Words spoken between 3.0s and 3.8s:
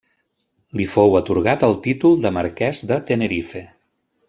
Tenerife.